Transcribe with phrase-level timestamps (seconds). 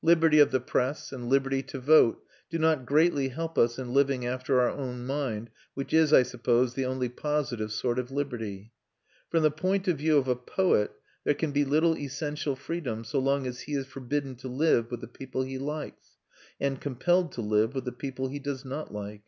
[0.00, 4.24] Liberty of the press and liberty to vote do not greatly help us in living
[4.24, 8.70] after our own mind, which is, I suppose, the only positive sort of liberty.
[9.28, 10.92] From the point of view of a poet,
[11.24, 15.00] there can be little essential freedom so long as he is forbidden to live with
[15.00, 16.10] the people he likes,
[16.60, 19.22] and compelled to live with the people he does not like.